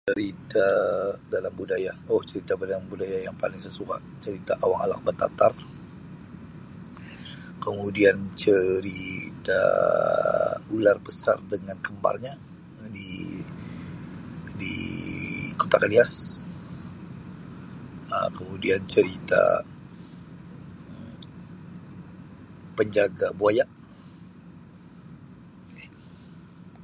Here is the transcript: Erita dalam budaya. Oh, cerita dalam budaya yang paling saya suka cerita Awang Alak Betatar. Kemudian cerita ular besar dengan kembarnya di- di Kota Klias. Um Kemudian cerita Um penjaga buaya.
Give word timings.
Erita 0.09 0.59
dalam 1.33 1.53
budaya. 1.59 1.93
Oh, 2.09 2.21
cerita 2.29 2.57
dalam 2.57 2.83
budaya 2.89 3.17
yang 3.27 3.37
paling 3.41 3.61
saya 3.61 3.69
suka 3.79 3.95
cerita 4.23 4.57
Awang 4.65 4.81
Alak 4.85 5.01
Betatar. 5.05 5.53
Kemudian 7.63 8.17
cerita 8.33 9.61
ular 10.73 10.97
besar 11.07 11.37
dengan 11.53 11.77
kembarnya 11.85 12.33
di- 12.95 13.45
di 14.59 14.73
Kota 15.59 15.77
Klias. 15.81 16.13
Um 18.15 18.29
Kemudian 18.41 18.81
cerita 18.89 19.43
Um 20.81 21.13
penjaga 22.77 23.27
buaya. 23.37 23.65